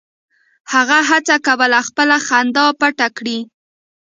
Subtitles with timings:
[0.73, 3.39] هغه هڅه کوله خپله خندا پټه کړي